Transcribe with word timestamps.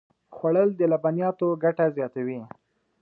خوړل 0.35 0.69
د 0.75 0.81
لبنیاتو 0.91 1.47
ګټه 1.63 1.85
زیاتوي 1.97 2.39